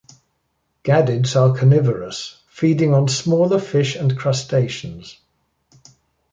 [0.83, 5.21] Gadids are carnivorous, feeding on smaller fish and crustaceans.